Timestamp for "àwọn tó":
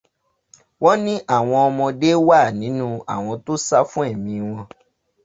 3.13-3.53